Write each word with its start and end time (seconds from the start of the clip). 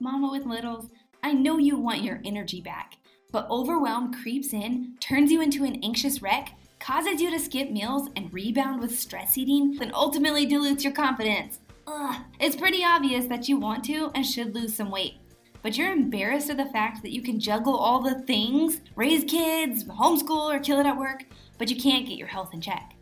Mama 0.00 0.30
with 0.30 0.46
littles, 0.46 0.90
I 1.22 1.32
know 1.32 1.58
you 1.58 1.76
want 1.76 2.02
your 2.02 2.20
energy 2.24 2.60
back, 2.60 2.96
but 3.30 3.48
overwhelm 3.50 4.12
creeps 4.12 4.52
in, 4.52 4.94
turns 5.00 5.30
you 5.32 5.40
into 5.40 5.64
an 5.64 5.82
anxious 5.82 6.20
wreck, 6.20 6.50
causes 6.80 7.20
you 7.20 7.30
to 7.30 7.38
skip 7.38 7.70
meals 7.70 8.08
and 8.16 8.32
rebound 8.32 8.80
with 8.80 8.98
stress 8.98 9.38
eating, 9.38 9.76
then 9.76 9.90
ultimately 9.94 10.46
dilutes 10.46 10.84
your 10.84 10.92
confidence. 10.92 11.60
Ugh, 11.86 12.22
it's 12.40 12.56
pretty 12.56 12.84
obvious 12.84 13.26
that 13.26 13.48
you 13.48 13.58
want 13.58 13.84
to 13.84 14.10
and 14.14 14.26
should 14.26 14.54
lose 14.54 14.74
some 14.74 14.90
weight. 14.90 15.14
But 15.62 15.78
you're 15.78 15.92
embarrassed 15.92 16.50
of 16.50 16.58
the 16.58 16.66
fact 16.66 17.02
that 17.02 17.12
you 17.12 17.22
can 17.22 17.40
juggle 17.40 17.76
all 17.76 18.00
the 18.00 18.20
things 18.22 18.82
raise 18.96 19.24
kids, 19.24 19.84
homeschool, 19.84 20.54
or 20.54 20.58
kill 20.58 20.80
it 20.80 20.86
at 20.86 20.98
work, 20.98 21.24
but 21.56 21.70
you 21.70 21.76
can't 21.76 22.06
get 22.06 22.18
your 22.18 22.28
health 22.28 22.52
in 22.52 22.60
check. 22.60 22.94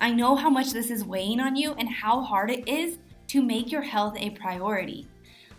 I 0.00 0.10
know 0.10 0.34
how 0.34 0.50
much 0.50 0.72
this 0.72 0.90
is 0.90 1.04
weighing 1.04 1.38
on 1.38 1.54
you 1.54 1.74
and 1.74 1.88
how 1.88 2.22
hard 2.22 2.50
it 2.50 2.66
is 2.66 2.98
to 3.28 3.42
make 3.42 3.70
your 3.70 3.82
health 3.82 4.16
a 4.18 4.30
priority. 4.30 5.06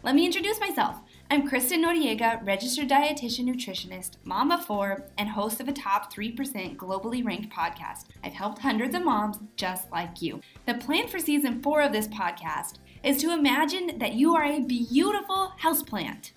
Let 0.03 0.15
me 0.15 0.25
introduce 0.25 0.59
myself. 0.59 0.97
I'm 1.29 1.47
Kristen 1.47 1.83
Noriega, 1.83 2.43
registered 2.43 2.89
dietitian 2.89 3.45
nutritionist, 3.45 4.13
mom 4.23 4.49
of 4.49 4.65
four, 4.65 5.05
and 5.19 5.29
host 5.29 5.61
of 5.61 5.67
a 5.67 5.71
top 5.71 6.11
3% 6.11 6.75
globally 6.75 7.23
ranked 7.23 7.53
podcast. 7.53 8.05
I've 8.23 8.33
helped 8.33 8.57
hundreds 8.57 8.95
of 8.95 9.05
moms 9.05 9.37
just 9.57 9.91
like 9.91 10.19
you. 10.19 10.41
The 10.65 10.73
plan 10.73 11.07
for 11.07 11.19
season 11.19 11.61
four 11.61 11.83
of 11.83 11.91
this 11.91 12.07
podcast 12.07 12.79
is 13.03 13.21
to 13.21 13.31
imagine 13.31 13.99
that 13.99 14.15
you 14.15 14.33
are 14.35 14.43
a 14.43 14.61
beautiful 14.61 15.53
houseplant. 15.61 16.31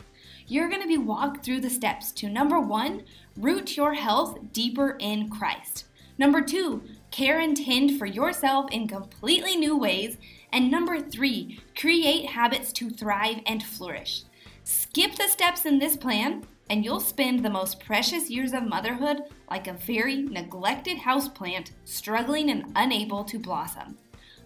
You're 0.46 0.68
going 0.68 0.82
to 0.82 0.86
be 0.86 0.98
walked 0.98 1.42
through 1.42 1.60
the 1.60 1.70
steps 1.70 2.12
to 2.12 2.28
number 2.28 2.60
one, 2.60 3.04
root 3.34 3.78
your 3.78 3.94
health 3.94 4.52
deeper 4.52 4.98
in 5.00 5.30
Christ. 5.30 5.86
Number 6.18 6.42
two, 6.42 6.82
care 7.10 7.40
and 7.40 7.56
tend 7.56 7.98
for 7.98 8.06
yourself 8.06 8.70
in 8.70 8.88
completely 8.88 9.56
new 9.56 9.76
ways. 9.76 10.16
And 10.54 10.70
number 10.70 11.00
three, 11.00 11.58
create 11.76 12.26
habits 12.26 12.72
to 12.74 12.88
thrive 12.88 13.40
and 13.44 13.60
flourish. 13.60 14.22
Skip 14.62 15.16
the 15.16 15.26
steps 15.26 15.66
in 15.66 15.80
this 15.80 15.96
plan, 15.96 16.46
and 16.70 16.84
you'll 16.84 17.00
spend 17.00 17.44
the 17.44 17.50
most 17.50 17.80
precious 17.80 18.30
years 18.30 18.52
of 18.52 18.62
motherhood 18.62 19.22
like 19.50 19.66
a 19.66 19.72
very 19.72 20.22
neglected 20.22 20.98
houseplant, 20.98 21.72
struggling 21.84 22.50
and 22.50 22.72
unable 22.76 23.24
to 23.24 23.38
blossom. 23.40 23.98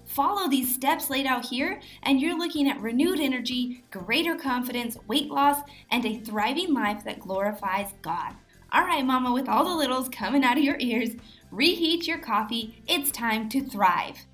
Follow 0.06 0.48
these 0.48 0.75
steps 0.75 1.11
laid 1.11 1.27
out 1.27 1.45
here, 1.45 1.78
and 2.05 2.22
you're 2.22 2.39
looking 2.39 2.70
at 2.70 2.81
renewed 2.81 3.20
energy, 3.20 3.84
greater 3.91 4.34
confidence, 4.34 4.97
weight 5.09 5.28
loss, 5.28 5.61
and 5.91 6.06
a 6.06 6.20
thriving 6.20 6.72
life 6.72 7.05
that 7.05 7.20
glorifies 7.20 7.93
God. 8.00 8.33
All 8.72 8.87
right, 8.87 9.05
Mama, 9.05 9.31
with 9.31 9.47
all 9.47 9.65
the 9.65 9.77
littles 9.77 10.09
coming 10.09 10.43
out 10.43 10.56
of 10.56 10.65
your 10.65 10.78
ears, 10.81 11.11
reheat 11.50 12.09
your 12.09 12.19
coffee. 12.19 12.83
It's 12.89 13.11
time 13.11 13.50
to 13.50 13.61
thrive. 13.61 14.25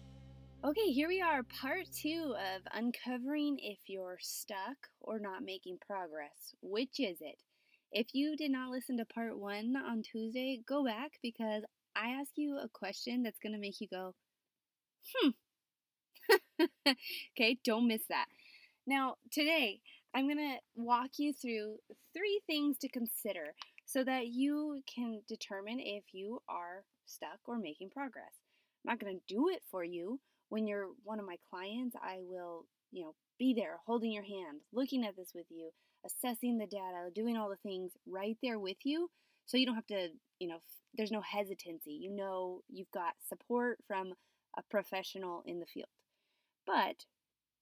Okay, 0.66 0.92
here 0.92 1.08
we 1.08 1.20
are, 1.20 1.42
part 1.42 1.84
two 1.92 2.34
of 2.38 2.62
uncovering 2.72 3.58
if 3.60 3.80
you're 3.86 4.16
stuck 4.18 4.88
or 5.02 5.18
not 5.18 5.44
making 5.44 5.76
progress. 5.86 6.54
Which 6.62 6.98
is 7.00 7.18
it? 7.20 7.36
If 7.92 8.14
you 8.14 8.34
did 8.34 8.50
not 8.50 8.70
listen 8.70 8.96
to 8.96 9.04
part 9.04 9.38
one 9.38 9.76
on 9.76 10.00
Tuesday, 10.00 10.62
go 10.66 10.82
back 10.82 11.18
because 11.22 11.64
I 11.94 12.12
ask 12.18 12.30
you 12.36 12.56
a 12.56 12.70
question 12.70 13.22
that's 13.22 13.38
going 13.38 13.52
to 13.52 13.58
make 13.58 13.78
you 13.78 13.88
go, 13.88 14.14
hmm. 15.14 15.28
okay, 17.36 17.58
don't 17.62 17.86
miss 17.86 18.06
that. 18.08 18.28
Now, 18.86 19.16
today, 19.30 19.80
I'm 20.14 20.24
going 20.24 20.38
to 20.38 20.56
walk 20.76 21.10
you 21.18 21.34
through 21.34 21.76
three 22.14 22.40
things 22.46 22.78
to 22.78 22.88
consider 22.88 23.54
so 23.84 24.02
that 24.02 24.28
you 24.28 24.80
can 24.86 25.20
determine 25.28 25.78
if 25.78 26.04
you 26.12 26.40
are 26.48 26.84
stuck 27.04 27.40
or 27.44 27.58
making 27.58 27.90
progress. 27.90 28.32
I'm 28.82 28.92
not 28.92 28.98
going 28.98 29.20
to 29.20 29.34
do 29.34 29.50
it 29.50 29.60
for 29.70 29.84
you. 29.84 30.20
When 30.48 30.66
you're 30.66 30.88
one 31.02 31.18
of 31.18 31.26
my 31.26 31.36
clients, 31.50 31.96
I 32.02 32.18
will, 32.20 32.66
you 32.92 33.04
know, 33.04 33.14
be 33.38 33.54
there 33.54 33.78
holding 33.86 34.12
your 34.12 34.22
hand, 34.24 34.60
looking 34.72 35.04
at 35.04 35.16
this 35.16 35.32
with 35.34 35.46
you, 35.50 35.70
assessing 36.06 36.58
the 36.58 36.66
data, 36.66 37.10
doing 37.14 37.36
all 37.36 37.48
the 37.48 37.56
things 37.68 37.92
right 38.06 38.36
there 38.42 38.58
with 38.58 38.76
you 38.84 39.10
so 39.46 39.56
you 39.56 39.66
don't 39.66 39.74
have 39.74 39.86
to, 39.88 40.08
you 40.38 40.48
know, 40.48 40.58
there's 40.96 41.10
no 41.10 41.20
hesitancy. 41.20 41.92
You 41.92 42.14
know, 42.14 42.60
you've 42.68 42.90
got 42.92 43.14
support 43.28 43.78
from 43.86 44.14
a 44.56 44.62
professional 44.70 45.42
in 45.46 45.60
the 45.60 45.66
field. 45.66 45.88
But 46.66 47.04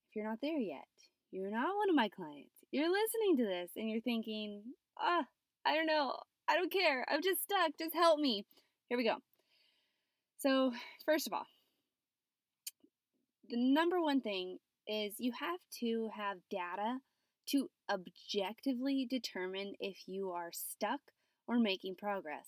if 0.08 0.16
you're 0.16 0.28
not 0.28 0.38
there 0.42 0.58
yet, 0.58 0.84
you're 1.30 1.50
not 1.50 1.76
one 1.76 1.88
of 1.88 1.96
my 1.96 2.08
clients. 2.08 2.52
You're 2.70 2.90
listening 2.90 3.36
to 3.38 3.44
this 3.44 3.70
and 3.76 3.88
you're 3.88 4.00
thinking, 4.00 4.62
ah, 5.00 5.24
I 5.64 5.74
don't 5.74 5.86
know. 5.86 6.14
I 6.48 6.56
don't 6.56 6.72
care. 6.72 7.04
I'm 7.08 7.22
just 7.22 7.42
stuck. 7.42 7.72
Just 7.78 7.94
help 7.94 8.20
me. 8.20 8.44
Here 8.88 8.98
we 8.98 9.04
go. 9.04 9.16
So, 10.38 10.72
first 11.06 11.26
of 11.26 11.32
all, 11.32 11.46
the 13.52 13.58
number 13.58 14.00
one 14.00 14.22
thing 14.22 14.58
is 14.88 15.14
you 15.18 15.32
have 15.38 15.60
to 15.80 16.08
have 16.16 16.38
data 16.50 16.98
to 17.50 17.68
objectively 17.90 19.06
determine 19.08 19.74
if 19.78 20.04
you 20.06 20.30
are 20.30 20.50
stuck 20.52 21.00
or 21.46 21.58
making 21.58 21.94
progress. 21.96 22.46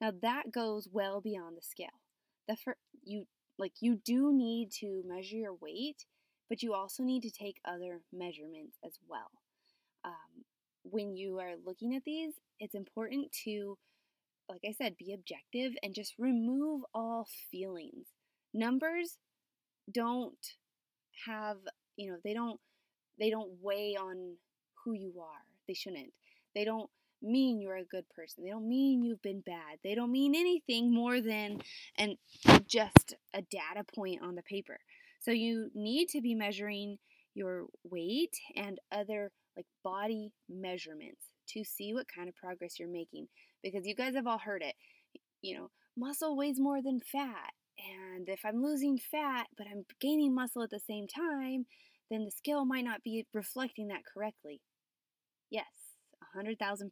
Now 0.00 0.12
that 0.22 0.50
goes 0.50 0.88
well 0.90 1.20
beyond 1.20 1.58
the 1.58 1.62
scale. 1.62 2.00
The 2.48 2.56
fir- 2.56 2.78
you 3.04 3.26
like 3.58 3.74
you 3.80 4.00
do 4.02 4.32
need 4.32 4.70
to 4.80 5.02
measure 5.06 5.36
your 5.36 5.54
weight, 5.54 6.06
but 6.48 6.62
you 6.62 6.72
also 6.72 7.02
need 7.02 7.22
to 7.22 7.30
take 7.30 7.60
other 7.64 8.00
measurements 8.10 8.78
as 8.84 8.98
well. 9.06 9.30
Um, 10.04 10.44
when 10.84 11.14
you 11.14 11.38
are 11.38 11.54
looking 11.64 11.94
at 11.94 12.04
these, 12.04 12.34
it's 12.60 12.74
important 12.74 13.30
to 13.44 13.76
like 14.48 14.62
I 14.66 14.72
said, 14.72 14.96
be 14.96 15.12
objective 15.12 15.72
and 15.82 15.94
just 15.94 16.14
remove 16.18 16.82
all 16.94 17.26
feelings. 17.50 18.06
Numbers 18.54 19.18
don't 19.92 20.54
have, 21.26 21.56
you 21.96 22.10
know, 22.10 22.18
they 22.24 22.34
don't 22.34 22.60
they 23.18 23.30
don't 23.30 23.50
weigh 23.62 23.96
on 23.96 24.36
who 24.84 24.92
you 24.92 25.14
are. 25.20 25.44
They 25.66 25.74
shouldn't. 25.74 26.12
They 26.54 26.64
don't 26.64 26.90
mean 27.22 27.60
you're 27.60 27.76
a 27.76 27.84
good 27.84 28.08
person. 28.14 28.44
They 28.44 28.50
don't 28.50 28.68
mean 28.68 29.02
you've 29.02 29.22
been 29.22 29.40
bad. 29.40 29.78
They 29.82 29.94
don't 29.94 30.12
mean 30.12 30.34
anything 30.34 30.92
more 30.92 31.20
than 31.20 31.60
and 31.96 32.16
just 32.66 33.14
a 33.34 33.42
data 33.42 33.84
point 33.94 34.22
on 34.22 34.34
the 34.34 34.42
paper. 34.42 34.78
So 35.20 35.30
you 35.30 35.70
need 35.74 36.08
to 36.10 36.20
be 36.20 36.34
measuring 36.34 36.98
your 37.34 37.66
weight 37.84 38.36
and 38.54 38.78
other 38.92 39.32
like 39.56 39.66
body 39.82 40.32
measurements 40.48 41.26
to 41.48 41.64
see 41.64 41.94
what 41.94 42.06
kind 42.14 42.28
of 42.28 42.36
progress 42.36 42.78
you're 42.78 42.88
making 42.88 43.28
because 43.62 43.86
you 43.86 43.94
guys 43.94 44.14
have 44.14 44.26
all 44.26 44.38
heard 44.38 44.62
it. 44.62 44.74
You 45.42 45.56
know, 45.56 45.70
muscle 45.96 46.36
weighs 46.36 46.60
more 46.60 46.82
than 46.82 47.00
fat. 47.00 47.52
And 47.78 48.28
if 48.28 48.40
I'm 48.44 48.62
losing 48.62 48.98
fat, 48.98 49.48
but 49.56 49.66
I'm 49.70 49.84
gaining 50.00 50.34
muscle 50.34 50.62
at 50.62 50.70
the 50.70 50.80
same 50.80 51.06
time, 51.06 51.66
then 52.10 52.24
the 52.24 52.30
scale 52.30 52.64
might 52.64 52.84
not 52.84 53.02
be 53.02 53.26
reflecting 53.34 53.88
that 53.88 54.02
correctly. 54.12 54.60
Yes, 55.50 55.66
100,000%. 56.36 56.88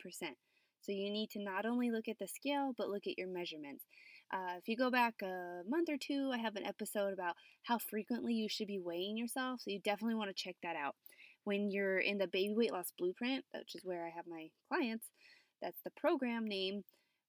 So 0.81 0.93
you 0.93 1.11
need 1.11 1.31
to 1.31 1.43
not 1.43 1.65
only 1.65 1.91
look 1.91 2.09
at 2.09 2.19
the 2.19 2.29
scale, 2.29 2.75
but 2.77 2.91
look 2.91 3.07
at 3.07 3.17
your 3.17 3.29
measurements. 3.29 3.85
Uh, 4.33 4.57
if 4.59 4.69
you 4.69 4.77
go 4.77 4.91
back 4.91 5.15
a 5.23 5.63
month 5.67 5.89
or 5.89 5.97
two, 5.97 6.31
I 6.33 6.39
have 6.39 6.57
an 6.57 6.67
episode 6.67 7.13
about 7.13 7.37
how 7.63 7.79
frequently 7.79 8.35
you 8.35 8.49
should 8.49 8.67
be 8.67 8.79
weighing 8.79 9.17
yourself. 9.17 9.61
So 9.61 9.71
you 9.71 9.81
definitely 9.81 10.17
want 10.17 10.29
to 10.29 10.43
check 10.43 10.57
that 10.63 10.77
out. 10.77 10.97
When 11.45 11.71
you're 11.71 11.99
in 11.99 12.19
the 12.19 12.27
baby 12.27 12.55
weight 12.55 12.73
loss 12.73 12.93
blueprint, 12.99 13.45
which 13.55 13.75
is 13.75 13.85
where 13.85 14.07
I 14.07 14.11
have 14.11 14.27
my 14.27 14.49
clients, 14.69 15.07
that's 15.63 15.81
the 15.85 15.93
program 15.97 16.47
name. 16.47 16.85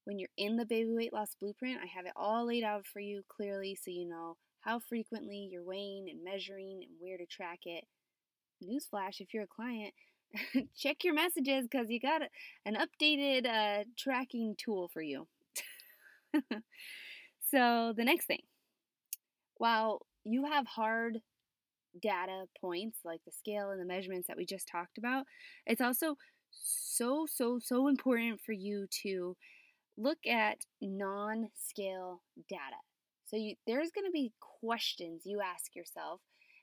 When 0.06 0.20
you're 0.20 0.28
in 0.36 0.56
the 0.56 0.64
baby 0.64 0.94
weight 0.94 1.12
loss 1.12 1.34
blueprint, 1.40 1.80
I 1.82 1.86
have 1.86 2.06
it 2.06 2.12
all 2.14 2.46
laid 2.46 2.62
out 2.62 2.86
for 2.86 3.00
you 3.00 3.22
clearly 3.28 3.74
so 3.74 3.90
you 3.90 4.08
know 4.08 4.36
how 4.60 4.78
frequently 4.78 5.48
you're 5.50 5.64
weighing 5.64 6.06
and 6.08 6.22
measuring 6.22 6.80
and 6.82 6.92
where 7.00 7.18
to 7.18 7.26
track 7.26 7.60
it. 7.64 7.84
Newsflash 8.64 9.20
if 9.20 9.34
you're 9.34 9.42
a 9.42 9.48
client, 9.48 9.92
check 10.76 11.02
your 11.02 11.12
messages 11.12 11.66
because 11.68 11.90
you 11.90 11.98
got 11.98 12.22
an 12.64 12.76
updated 12.76 13.46
uh, 13.46 13.82
tracking 13.98 14.54
tool 14.56 14.88
for 14.94 15.02
you. 15.02 15.26
so, 17.50 17.92
the 17.96 18.04
next 18.04 18.26
thing 18.26 18.42
while 19.56 20.06
you 20.24 20.44
have 20.44 20.66
hard 20.66 21.18
data 22.00 22.44
points 22.60 22.98
like 23.04 23.20
the 23.24 23.32
scale 23.32 23.70
and 23.70 23.80
the 23.80 23.84
measurements 23.84 24.28
that 24.28 24.36
we 24.36 24.44
just 24.44 24.68
talked 24.68 24.98
about, 24.98 25.24
it's 25.66 25.80
also 25.80 26.16
so, 26.50 27.26
so, 27.26 27.58
so 27.58 27.88
important 27.88 28.40
for 28.40 28.52
you 28.52 28.86
to 29.02 29.36
look 29.96 30.26
at 30.26 30.58
non 30.80 31.48
scale 31.54 32.22
data. 32.48 32.80
So 33.24 33.36
you, 33.36 33.56
there's 33.66 33.90
going 33.90 34.06
to 34.06 34.12
be 34.12 34.32
questions 34.60 35.22
you 35.24 35.40
ask 35.40 35.74
yourself 35.74 36.20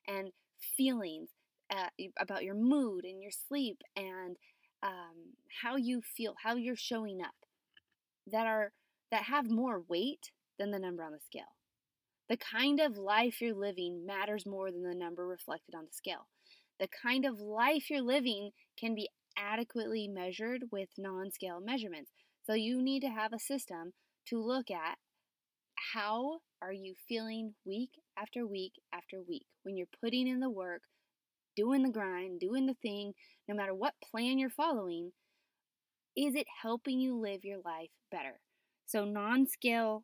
and 0.08 0.30
feelings 0.78 1.30
uh, 1.70 1.88
about 2.20 2.44
your 2.44 2.56
mood 2.56 3.06
and 3.06 3.22
your 3.22 3.32
sleep 3.32 3.82
and 3.96 4.38
um, 4.82 5.36
how 5.62 5.76
you 5.76 6.02
feel, 6.02 6.36
how 6.44 6.56
you're 6.56 6.76
showing 6.76 7.22
up 7.22 7.34
that 8.28 8.48
are 8.48 8.72
that 9.12 9.24
have 9.24 9.50
more 9.50 9.84
weight 9.88 10.32
than 10.58 10.72
the 10.72 10.80
number 10.80 11.04
on 11.04 11.12
the 11.12 11.20
scale. 11.20 11.56
The 12.30 12.38
kind 12.38 12.80
of 12.80 12.98
life 12.98 13.42
you're 13.42 13.54
living 13.54 14.06
matters 14.06 14.46
more 14.46 14.72
than 14.72 14.84
the 14.84 14.96
number 14.96 15.28
reflected 15.28 15.76
on 15.76 15.86
the 15.86 15.94
scale. 15.94 16.28
The 16.80 16.88
kind 17.02 17.26
of 17.26 17.40
life 17.40 17.90
you're 17.90 18.02
living 18.02 18.52
can 18.80 18.96
be 18.96 19.10
adequately 19.38 20.08
measured 20.08 20.64
with 20.72 20.90
non 20.98 21.32
scale 21.32 21.60
measurements. 21.60 22.12
So 22.46 22.54
you 22.54 22.82
need 22.82 23.02
to 23.02 23.10
have 23.10 23.34
a 23.34 23.40
system 23.40 23.94
to 24.28 24.42
look 24.42 24.70
at 24.70 24.98
how 25.94 26.40
are 26.62 26.74
you 26.74 26.96
feeling 27.08 27.56
week 27.66 27.92
after 28.18 28.46
week 28.46 28.74
after 28.94 29.22
week 29.22 29.46
when 29.64 29.76
you're 29.76 29.88
putting 30.02 30.28
in 30.28 30.40
the 30.40 30.50
work 30.50 30.82
doing 31.56 31.84
the 31.84 31.90
grind, 31.90 32.40
doing 32.40 32.66
the 32.66 32.76
thing, 32.82 33.14
no 33.48 33.56
matter 33.56 33.74
what 33.74 33.94
plan 34.12 34.40
you're 34.40 34.50
following, 34.50 35.12
is 36.16 36.36
it 36.36 36.48
helping 36.62 37.00
you 37.00 37.20
live 37.20 37.44
your 37.44 37.60
life 37.64 37.90
better? 38.12 38.40
So, 38.86 39.06
non 39.06 39.48
scale 39.48 40.04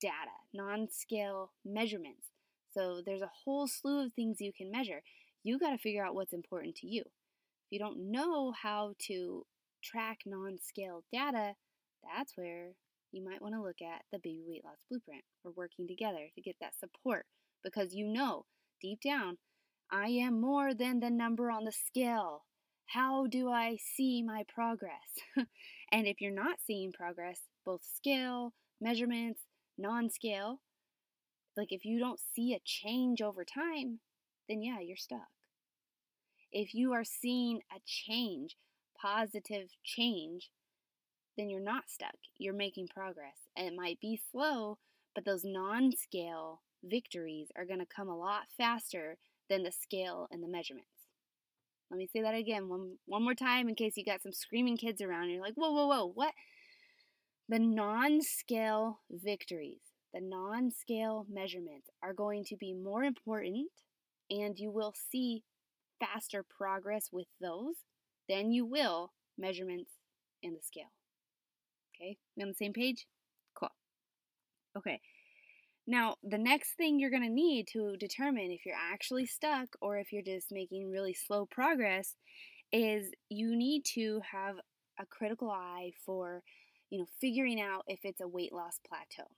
data, 0.00 0.32
non 0.52 0.88
scale 0.90 1.52
measurements. 1.64 2.28
So, 2.72 3.02
there's 3.04 3.22
a 3.22 3.30
whole 3.44 3.66
slew 3.66 4.04
of 4.04 4.12
things 4.12 4.40
you 4.40 4.52
can 4.56 4.70
measure. 4.70 5.02
You 5.42 5.58
got 5.58 5.70
to 5.70 5.78
figure 5.78 6.04
out 6.04 6.14
what's 6.14 6.32
important 6.32 6.76
to 6.76 6.86
you. 6.86 7.02
If 7.02 7.70
you 7.70 7.78
don't 7.78 8.10
know 8.10 8.52
how 8.52 8.94
to 9.06 9.44
track 9.82 10.20
non 10.26 10.58
scale 10.62 11.04
data, 11.12 11.54
that's 12.04 12.32
where 12.36 12.72
you 13.12 13.24
might 13.24 13.40
want 13.40 13.54
to 13.54 13.62
look 13.62 13.80
at 13.82 14.02
the 14.12 14.18
baby 14.18 14.42
weight 14.46 14.64
loss 14.64 14.84
blueprint 14.90 15.24
or 15.44 15.52
working 15.56 15.86
together 15.86 16.28
to 16.34 16.40
get 16.40 16.56
that 16.60 16.78
support 16.78 17.26
because 17.62 17.94
you 17.94 18.06
know 18.06 18.44
deep 18.80 19.00
down, 19.02 19.38
I 19.90 20.08
am 20.08 20.40
more 20.40 20.74
than 20.74 21.00
the 21.00 21.10
number 21.10 21.50
on 21.50 21.64
the 21.64 21.72
scale. 21.72 22.44
How 22.86 23.26
do 23.26 23.50
I 23.50 23.76
see 23.96 24.22
my 24.22 24.44
progress? 24.52 25.22
and 25.92 26.06
if 26.06 26.20
you're 26.20 26.34
not 26.34 26.58
seeing 26.66 26.92
progress, 26.92 27.40
both 27.64 27.82
scale, 27.96 28.52
measurements, 28.80 29.40
non 29.78 30.10
scale, 30.10 30.60
like 31.56 31.68
if 31.70 31.84
you 31.84 31.98
don't 31.98 32.20
see 32.34 32.52
a 32.52 32.60
change 32.64 33.22
over 33.22 33.44
time, 33.44 34.00
then 34.48 34.60
yeah, 34.60 34.80
you're 34.80 34.96
stuck. 34.96 35.28
If 36.52 36.74
you 36.74 36.92
are 36.92 37.04
seeing 37.04 37.60
a 37.74 37.80
change, 37.86 38.56
positive 39.00 39.68
change, 39.82 40.50
then 41.36 41.50
you're 41.50 41.60
not 41.60 41.90
stuck. 41.90 42.14
You're 42.38 42.54
making 42.54 42.88
progress. 42.88 43.36
And 43.56 43.66
it 43.66 43.74
might 43.76 44.00
be 44.00 44.20
slow, 44.30 44.78
but 45.14 45.24
those 45.24 45.44
non 45.44 45.92
scale 45.92 46.62
victories 46.82 47.48
are 47.56 47.64
going 47.64 47.80
to 47.80 47.86
come 47.86 48.08
a 48.08 48.16
lot 48.16 48.44
faster 48.56 49.16
than 49.48 49.62
the 49.62 49.72
scale 49.72 50.28
and 50.30 50.42
the 50.42 50.48
measurements. 50.48 50.88
Let 51.90 51.98
me 51.98 52.08
say 52.12 52.22
that 52.22 52.34
again 52.34 52.68
one, 52.68 52.96
one 53.06 53.22
more 53.22 53.34
time 53.34 53.68
in 53.68 53.74
case 53.74 53.96
you 53.96 54.04
got 54.04 54.22
some 54.22 54.32
screaming 54.32 54.76
kids 54.76 55.00
around 55.00 55.30
you're 55.30 55.40
like, 55.40 55.54
whoa, 55.54 55.70
whoa, 55.70 55.86
whoa, 55.86 56.10
what? 56.12 56.32
The 57.48 57.58
non 57.58 58.22
scale 58.22 59.00
victories, 59.10 59.80
the 60.12 60.20
non 60.20 60.70
scale 60.70 61.26
measurements 61.30 61.88
are 62.02 62.14
going 62.14 62.44
to 62.44 62.56
be 62.56 62.72
more 62.72 63.04
important 63.04 63.68
and 64.30 64.58
you 64.58 64.70
will 64.70 64.94
see 65.10 65.44
faster 66.00 66.42
progress 66.42 67.10
with 67.12 67.28
those 67.40 67.76
than 68.28 68.50
you 68.50 68.64
will 68.64 69.12
measurements 69.38 69.90
and 70.42 70.56
the 70.56 70.62
scale. 70.62 70.92
Okay, 71.94 72.16
we 72.36 72.42
on 72.42 72.48
the 72.48 72.54
same 72.54 72.72
page? 72.72 73.06
Cool. 73.54 73.70
Okay, 74.76 75.00
now 75.86 76.16
the 76.22 76.38
next 76.38 76.74
thing 76.76 76.98
you're 76.98 77.10
going 77.10 77.22
to 77.22 77.28
need 77.28 77.68
to 77.72 77.96
determine 77.96 78.50
if 78.50 78.64
you're 78.66 78.74
actually 78.74 79.26
stuck 79.26 79.68
or 79.80 79.98
if 79.98 80.12
you're 80.12 80.22
just 80.22 80.48
making 80.50 80.90
really 80.90 81.14
slow 81.14 81.46
progress 81.46 82.14
is 82.72 83.10
you 83.28 83.54
need 83.56 83.84
to 83.84 84.20
have 84.32 84.56
a 84.98 85.06
critical 85.06 85.50
eye 85.50 85.92
for, 86.04 86.42
you 86.90 86.98
know, 87.00 87.06
figuring 87.20 87.60
out 87.60 87.84
if 87.86 88.00
it's 88.04 88.20
a 88.20 88.28
weight 88.28 88.52
loss 88.52 88.78
plateau. 88.86 89.28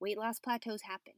Weight 0.00 0.18
loss 0.18 0.38
plateaus 0.40 0.82
happen. 0.82 1.14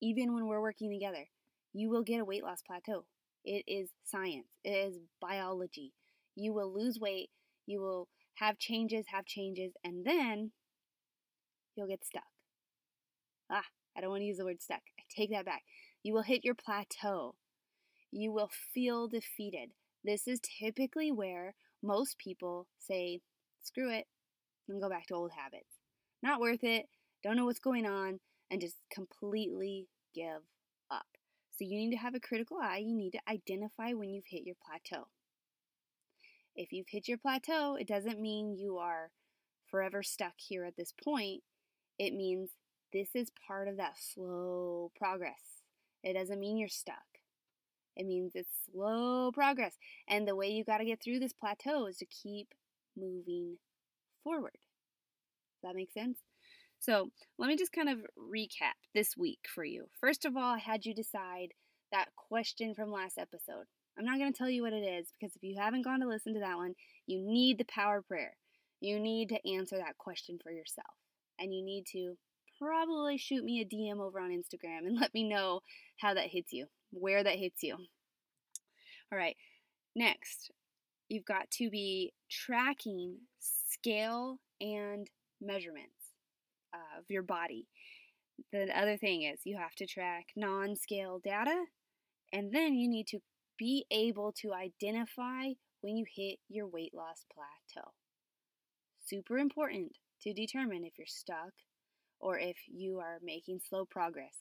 Even 0.00 0.34
when 0.34 0.46
we're 0.46 0.60
working 0.60 0.90
together, 0.90 1.28
you 1.72 1.90
will 1.90 2.02
get 2.02 2.20
a 2.20 2.24
weight 2.24 2.44
loss 2.44 2.62
plateau. 2.62 3.04
It 3.44 3.64
is 3.66 3.90
science, 4.04 4.48
it 4.64 4.70
is 4.70 4.98
biology. 5.20 5.92
You 6.34 6.52
will 6.52 6.72
lose 6.72 6.98
weight, 7.00 7.30
you 7.66 7.80
will 7.80 8.08
have 8.40 8.58
changes, 8.58 9.06
have 9.12 9.26
changes, 9.26 9.72
and 9.84 10.04
then 10.04 10.52
you'll 11.74 11.88
get 11.88 12.04
stuck. 12.04 12.22
Ah, 13.50 13.64
I 13.96 14.00
don't 14.00 14.10
want 14.10 14.22
to 14.22 14.26
use 14.26 14.38
the 14.38 14.44
word 14.44 14.62
stuck. 14.62 14.82
I 14.98 15.02
take 15.14 15.30
that 15.30 15.44
back. 15.44 15.62
You 16.02 16.12
will 16.12 16.22
hit 16.22 16.44
your 16.44 16.54
plateau. 16.54 17.34
You 18.10 18.32
will 18.32 18.50
feel 18.74 19.08
defeated. 19.08 19.70
This 20.04 20.26
is 20.26 20.40
typically 20.60 21.10
where 21.10 21.54
most 21.82 22.18
people 22.18 22.66
say, 22.78 23.20
screw 23.62 23.90
it, 23.90 24.06
and 24.68 24.80
go 24.80 24.88
back 24.88 25.06
to 25.06 25.14
old 25.14 25.32
habits. 25.36 25.78
Not 26.22 26.40
worth 26.40 26.62
it, 26.62 26.86
don't 27.22 27.36
know 27.36 27.46
what's 27.46 27.58
going 27.58 27.86
on, 27.86 28.20
and 28.50 28.60
just 28.60 28.76
completely 28.92 29.88
give 30.14 30.42
up. 30.90 31.06
So 31.50 31.64
you 31.64 31.76
need 31.76 31.90
to 31.90 31.96
have 31.96 32.14
a 32.14 32.20
critical 32.20 32.58
eye. 32.62 32.82
You 32.84 32.96
need 32.96 33.10
to 33.12 33.20
identify 33.28 33.92
when 33.92 34.10
you've 34.10 34.24
hit 34.28 34.44
your 34.44 34.56
plateau. 34.64 35.08
If 36.58 36.72
you've 36.72 36.88
hit 36.88 37.06
your 37.06 37.18
plateau, 37.18 37.76
it 37.76 37.86
doesn't 37.86 38.20
mean 38.20 38.56
you 38.58 38.78
are 38.78 39.12
forever 39.70 40.02
stuck 40.02 40.32
here 40.38 40.64
at 40.64 40.76
this 40.76 40.92
point. 40.92 41.44
It 42.00 42.12
means 42.12 42.50
this 42.92 43.10
is 43.14 43.30
part 43.46 43.68
of 43.68 43.76
that 43.76 43.94
slow 43.96 44.90
progress. 44.96 45.62
It 46.02 46.14
doesn't 46.14 46.40
mean 46.40 46.58
you're 46.58 46.68
stuck. 46.68 46.96
It 47.94 48.06
means 48.06 48.32
it's 48.34 48.50
slow 48.72 49.30
progress. 49.30 49.74
And 50.08 50.26
the 50.26 50.34
way 50.34 50.48
you 50.48 50.64
got 50.64 50.78
to 50.78 50.84
get 50.84 51.00
through 51.00 51.20
this 51.20 51.32
plateau 51.32 51.86
is 51.86 51.98
to 51.98 52.06
keep 52.06 52.48
moving 52.96 53.58
forward. 54.24 54.58
Does 55.62 55.70
that 55.70 55.76
make 55.76 55.92
sense? 55.92 56.18
So, 56.80 57.10
let 57.38 57.46
me 57.46 57.56
just 57.56 57.72
kind 57.72 57.88
of 57.88 57.98
recap 58.18 58.78
this 58.94 59.16
week 59.16 59.46
for 59.52 59.64
you. 59.64 59.86
First 60.00 60.24
of 60.24 60.36
all, 60.36 60.54
I 60.54 60.58
had 60.58 60.84
you 60.84 60.92
decide 60.92 61.50
that 61.92 62.08
question 62.16 62.74
from 62.74 62.90
last 62.90 63.16
episode. 63.16 63.66
I'm 63.98 64.04
not 64.04 64.18
going 64.18 64.32
to 64.32 64.38
tell 64.38 64.48
you 64.48 64.62
what 64.62 64.72
it 64.72 64.84
is 64.84 65.08
because 65.18 65.34
if 65.34 65.42
you 65.42 65.56
haven't 65.58 65.84
gone 65.84 66.00
to 66.00 66.08
listen 66.08 66.34
to 66.34 66.40
that 66.40 66.56
one, 66.56 66.74
you 67.06 67.20
need 67.20 67.58
the 67.58 67.64
power 67.64 68.00
prayer. 68.00 68.36
You 68.80 69.00
need 69.00 69.30
to 69.30 69.50
answer 69.50 69.76
that 69.76 69.98
question 69.98 70.38
for 70.42 70.52
yourself. 70.52 70.94
And 71.38 71.52
you 71.52 71.64
need 71.64 71.84
to 71.92 72.16
probably 72.58 73.18
shoot 73.18 73.44
me 73.44 73.60
a 73.60 73.64
DM 73.64 74.00
over 74.00 74.20
on 74.20 74.30
Instagram 74.30 74.86
and 74.86 74.96
let 75.00 75.12
me 75.14 75.24
know 75.24 75.60
how 75.98 76.14
that 76.14 76.28
hits 76.28 76.52
you, 76.52 76.66
where 76.90 77.24
that 77.24 77.36
hits 77.36 77.62
you. 77.62 77.76
All 79.10 79.18
right, 79.18 79.36
next, 79.96 80.50
you've 81.08 81.24
got 81.24 81.50
to 81.52 81.70
be 81.70 82.12
tracking 82.30 83.16
scale 83.40 84.38
and 84.60 85.08
measurements 85.40 86.12
of 86.74 87.04
your 87.08 87.22
body. 87.22 87.66
The 88.52 88.68
other 88.78 88.96
thing 88.96 89.22
is 89.22 89.40
you 89.44 89.56
have 89.56 89.74
to 89.76 89.86
track 89.86 90.26
non 90.36 90.76
scale 90.76 91.20
data, 91.22 91.64
and 92.32 92.52
then 92.52 92.74
you 92.74 92.88
need 92.88 93.06
to 93.08 93.20
be 93.58 93.84
able 93.90 94.32
to 94.40 94.52
identify 94.52 95.52
when 95.80 95.96
you 95.96 96.04
hit 96.14 96.38
your 96.48 96.66
weight 96.66 96.94
loss 96.94 97.24
plateau. 97.32 97.90
Super 99.04 99.38
important 99.38 99.92
to 100.22 100.32
determine 100.32 100.84
if 100.84 100.98
you're 100.98 101.06
stuck 101.06 101.52
or 102.20 102.38
if 102.38 102.56
you 102.66 102.98
are 102.98 103.18
making 103.22 103.60
slow 103.68 103.84
progress. 103.84 104.34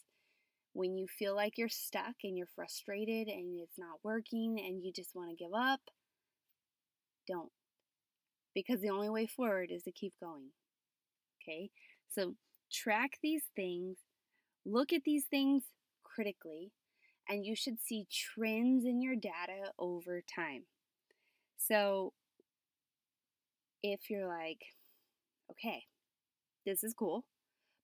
When 0.73 0.95
you 0.95 1.07
feel 1.07 1.35
like 1.35 1.57
you're 1.57 1.69
stuck 1.69 2.15
and 2.23 2.37
you're 2.37 2.47
frustrated 2.55 3.27
and 3.27 3.59
it's 3.59 3.77
not 3.77 3.99
working 4.03 4.57
and 4.59 4.83
you 4.83 4.91
just 4.91 5.15
want 5.15 5.29
to 5.29 5.35
give 5.35 5.53
up, 5.53 5.79
don't. 7.27 7.51
Because 8.53 8.81
the 8.81 8.89
only 8.89 9.09
way 9.09 9.27
forward 9.27 9.69
is 9.71 9.83
to 9.83 9.91
keep 9.91 10.13
going. 10.21 10.49
Okay? 11.41 11.69
So 12.09 12.35
track 12.71 13.11
these 13.21 13.43
things, 13.55 13.97
look 14.65 14.93
at 14.93 15.03
these 15.05 15.25
things 15.25 15.63
critically, 16.03 16.71
and 17.29 17.45
you 17.45 17.55
should 17.55 17.79
see 17.81 18.07
trends 18.11 18.85
in 18.85 19.01
your 19.01 19.15
data 19.15 19.71
over 19.79 20.21
time. 20.21 20.63
So 21.57 22.13
if 23.83 24.09
you're 24.09 24.27
like, 24.27 24.61
okay, 25.51 25.83
this 26.65 26.83
is 26.83 26.93
cool, 26.93 27.25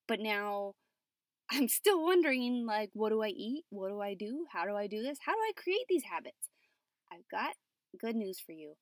but 0.07 0.19
now 0.19 0.73
I'm 1.51 1.67
still 1.67 2.03
wondering 2.03 2.65
like 2.65 2.89
what 2.93 3.09
do 3.09 3.21
I 3.21 3.29
eat? 3.29 3.65
What 3.69 3.89
do 3.89 4.01
I 4.01 4.13
do? 4.13 4.45
How 4.51 4.65
do 4.65 4.75
I 4.75 4.87
do 4.87 5.01
this? 5.01 5.19
How 5.25 5.33
do 5.33 5.39
I 5.39 5.51
create 5.55 5.85
these 5.89 6.03
habits? 6.09 6.49
I've 7.11 7.27
got 7.29 7.53
good 7.99 8.15
news 8.15 8.39
for 8.39 8.53
you. 8.53 8.73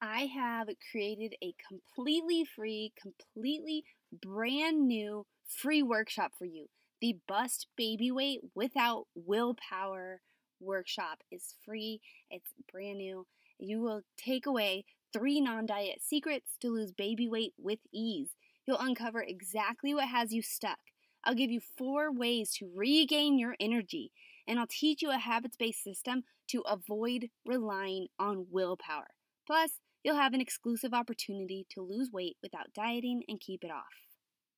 I 0.00 0.26
have 0.34 0.68
created 0.90 1.34
a 1.42 1.54
completely 1.68 2.44
free, 2.44 2.92
completely 3.00 3.84
brand 4.12 4.88
new 4.88 5.26
free 5.46 5.82
workshop 5.82 6.32
for 6.36 6.44
you. 6.44 6.66
The 7.02 7.16
Bust 7.26 7.66
Baby 7.76 8.12
Weight 8.12 8.42
Without 8.54 9.06
Willpower 9.16 10.20
workshop 10.60 11.18
is 11.32 11.56
free, 11.64 12.00
it's 12.30 12.52
brand 12.70 12.98
new. 12.98 13.26
You 13.58 13.80
will 13.80 14.02
take 14.16 14.46
away 14.46 14.84
three 15.12 15.40
non 15.40 15.66
diet 15.66 15.98
secrets 16.00 16.52
to 16.60 16.68
lose 16.68 16.92
baby 16.92 17.28
weight 17.28 17.54
with 17.58 17.80
ease. 17.92 18.36
You'll 18.64 18.78
uncover 18.78 19.20
exactly 19.20 19.92
what 19.92 20.06
has 20.06 20.32
you 20.32 20.42
stuck. 20.42 20.78
I'll 21.24 21.34
give 21.34 21.50
you 21.50 21.60
four 21.76 22.12
ways 22.12 22.52
to 22.58 22.70
regain 22.72 23.36
your 23.36 23.56
energy, 23.58 24.12
and 24.46 24.60
I'll 24.60 24.68
teach 24.68 25.02
you 25.02 25.10
a 25.10 25.18
habits 25.18 25.56
based 25.56 25.82
system 25.82 26.22
to 26.50 26.60
avoid 26.60 27.30
relying 27.44 28.06
on 28.20 28.46
willpower. 28.48 29.08
Plus, 29.44 29.80
you'll 30.04 30.14
have 30.14 30.34
an 30.34 30.40
exclusive 30.40 30.94
opportunity 30.94 31.66
to 31.70 31.82
lose 31.82 32.10
weight 32.12 32.36
without 32.40 32.72
dieting 32.72 33.24
and 33.26 33.40
keep 33.40 33.64
it 33.64 33.72
off. 33.72 34.06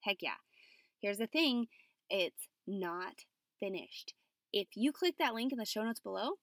Heck 0.01 0.19
yeah. 0.21 0.37
Here's 1.01 1.19
the 1.19 1.27
thing 1.27 1.69
it's 2.15 2.49
not 2.67 3.25
finished. 3.59 4.15
If 4.53 4.69
you 4.77 4.93
click 4.93 5.17
that 5.19 5.35
link 5.35 5.53
in 5.53 5.59
the 5.59 5.65
show 5.65 5.83
notes 5.83 5.99
below, 5.99 6.35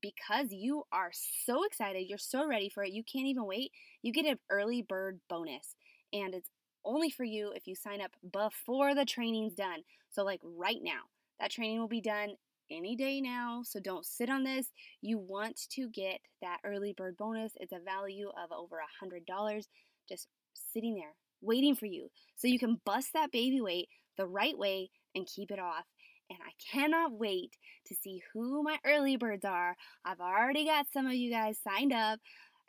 because 0.00 0.52
you 0.52 0.84
are 0.90 1.10
so 1.12 1.64
excited, 1.64 2.06
you're 2.08 2.16
so 2.16 2.46
ready 2.48 2.70
for 2.70 2.82
it, 2.82 2.92
you 2.92 3.04
can't 3.04 3.26
even 3.26 3.44
wait, 3.44 3.72
you 4.02 4.12
get 4.12 4.24
an 4.24 4.38
early 4.48 4.80
bird 4.80 5.20
bonus. 5.28 5.76
And 6.12 6.34
it's 6.34 6.48
only 6.82 7.10
for 7.10 7.24
you 7.24 7.52
if 7.54 7.66
you 7.66 7.74
sign 7.74 8.00
up 8.00 8.12
before 8.32 8.94
the 8.94 9.04
training's 9.04 9.54
done. 9.54 9.82
So, 10.10 10.24
like 10.24 10.40
right 10.42 10.80
now, 10.82 11.02
that 11.40 11.50
training 11.50 11.78
will 11.78 11.88
be 11.88 12.00
done 12.00 12.30
any 12.70 12.96
day 12.96 13.20
now, 13.20 13.62
so 13.64 13.80
don't 13.80 14.06
sit 14.06 14.30
on 14.30 14.44
this. 14.44 14.68
You 15.02 15.18
want 15.18 15.60
to 15.72 15.90
get 15.90 16.20
that 16.40 16.58
early 16.64 16.94
bird 16.96 17.18
bonus. 17.18 17.52
It's 17.56 17.72
a 17.72 17.80
value 17.84 18.30
of 18.30 18.50
over 18.50 18.76
a 18.78 19.04
$100 19.04 19.64
just 20.08 20.28
sitting 20.54 20.94
there 20.94 21.14
waiting 21.40 21.74
for 21.76 21.86
you 21.86 22.08
so 22.36 22.48
you 22.48 22.58
can 22.58 22.80
bust 22.84 23.10
that 23.12 23.30
baby 23.30 23.60
weight 23.60 23.88
the 24.16 24.26
right 24.26 24.58
way 24.58 24.90
and 25.14 25.26
keep 25.26 25.50
it 25.50 25.58
off. 25.58 25.84
And 26.30 26.38
I 26.42 26.52
cannot 26.72 27.12
wait 27.12 27.56
to 27.86 27.94
see 27.94 28.22
who 28.32 28.62
my 28.62 28.78
early 28.84 29.16
birds 29.16 29.44
are. 29.44 29.76
I've 30.04 30.20
already 30.20 30.66
got 30.66 30.86
some 30.92 31.06
of 31.06 31.14
you 31.14 31.30
guys 31.30 31.58
signed 31.58 31.92
up 31.92 32.20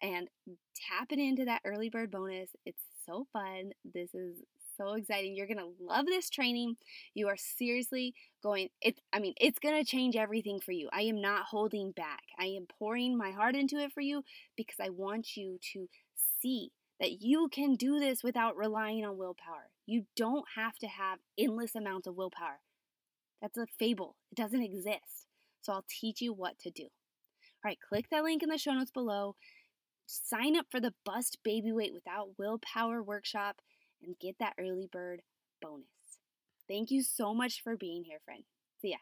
and 0.01 0.29
tapping 0.89 1.19
into 1.19 1.45
that 1.45 1.61
early 1.65 1.89
bird 1.89 2.11
bonus. 2.11 2.49
It's 2.65 2.83
so 3.05 3.27
fun. 3.33 3.71
This 3.93 4.13
is 4.13 4.37
so 4.77 4.93
exciting. 4.93 5.35
You're 5.35 5.47
going 5.47 5.57
to 5.57 5.73
love 5.79 6.05
this 6.05 6.29
training. 6.29 6.75
You 7.13 7.27
are 7.27 7.37
seriously 7.37 8.13
going 8.41 8.69
it 8.81 8.99
I 9.11 9.19
mean, 9.19 9.33
it's 9.39 9.59
going 9.59 9.75
to 9.75 9.89
change 9.89 10.15
everything 10.15 10.59
for 10.59 10.71
you. 10.71 10.89
I 10.93 11.01
am 11.01 11.21
not 11.21 11.45
holding 11.45 11.91
back. 11.91 12.23
I 12.39 12.45
am 12.45 12.65
pouring 12.79 13.17
my 13.17 13.31
heart 13.31 13.55
into 13.55 13.77
it 13.77 13.91
for 13.91 14.01
you 14.01 14.23
because 14.55 14.77
I 14.81 14.89
want 14.89 15.35
you 15.35 15.59
to 15.73 15.87
see 16.41 16.71
that 16.99 17.21
you 17.21 17.49
can 17.51 17.75
do 17.75 17.99
this 17.99 18.23
without 18.23 18.57
relying 18.57 19.05
on 19.05 19.17
willpower. 19.17 19.69
You 19.85 20.05
don't 20.15 20.45
have 20.55 20.77
to 20.79 20.87
have 20.87 21.19
endless 21.37 21.75
amounts 21.75 22.07
of 22.07 22.15
willpower. 22.15 22.59
That's 23.41 23.57
a 23.57 23.65
fable. 23.77 24.15
It 24.31 24.35
doesn't 24.35 24.61
exist. 24.61 25.27
So 25.61 25.73
I'll 25.73 25.85
teach 25.87 26.21
you 26.21 26.33
what 26.33 26.59
to 26.59 26.69
do. 26.69 26.83
All 26.83 27.69
right, 27.69 27.79
click 27.87 28.07
that 28.11 28.23
link 28.23 28.43
in 28.43 28.49
the 28.49 28.57
show 28.57 28.73
notes 28.73 28.91
below. 28.91 29.35
Sign 30.05 30.57
up 30.57 30.65
for 30.71 30.79
the 30.79 30.93
Bust 31.05 31.39
Baby 31.43 31.71
Weight 31.71 31.93
Without 31.93 32.37
Willpower 32.37 33.03
workshop 33.03 33.57
and 34.01 34.15
get 34.19 34.35
that 34.39 34.53
early 34.59 34.87
bird 34.91 35.21
bonus. 35.61 35.85
Thank 36.67 36.91
you 36.91 37.03
so 37.03 37.33
much 37.33 37.61
for 37.61 37.75
being 37.75 38.03
here, 38.05 38.19
friend. 38.23 38.43
See 38.81 38.91
ya. 38.91 38.97